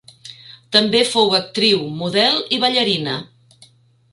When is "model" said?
1.99-2.41